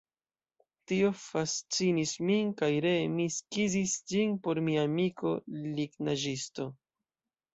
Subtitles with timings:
[0.91, 5.35] Tio fascinis min kaj ree mi skizis ĝin por mia amiko
[5.81, 6.67] lignaĵisto.